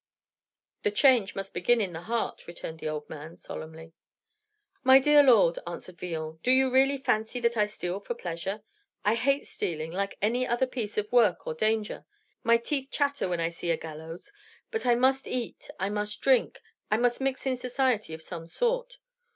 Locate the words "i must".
14.87-15.27, 15.79-16.19, 16.89-17.21